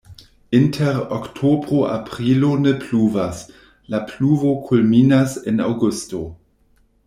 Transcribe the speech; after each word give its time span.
Inter 0.51 1.11
oktobro-aprilo 1.11 2.57
ne 2.63 2.73
pluvas, 2.85 3.37
la 3.95 4.01
pluvo 4.13 4.57
kulminas 4.71 5.39
en 5.53 5.65
aŭgusto. 5.71 6.27